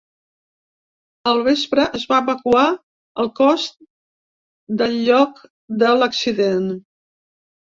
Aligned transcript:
Al 1.31 1.41
vespre 1.47 1.83
es 1.99 2.05
va 2.13 2.19
evacuar 2.25 2.63
el 3.25 3.31
cos 3.41 3.67
del 4.81 4.97
lloc 5.11 5.45
de 5.85 5.93
l’accident. 6.01 6.69